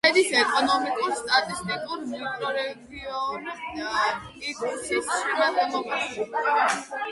[0.05, 6.29] შედის ეკონომიკურ-სტატისტიკურ მიკრორეგიონ პიკუსის შემადგენლობაში.